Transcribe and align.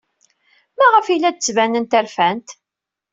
Maɣef 0.77 1.05
ay 1.07 1.19
la 1.19 1.31
d-ttbanent 1.31 1.97
rfant? 2.05 2.49